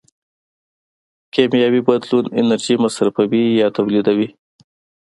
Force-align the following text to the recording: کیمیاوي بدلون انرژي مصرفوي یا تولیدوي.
کیمیاوي 1.33 1.81
بدلون 1.87 2.25
انرژي 2.39 2.75
مصرفوي 2.83 3.43
یا 3.59 3.67
تولیدوي. 3.75 4.27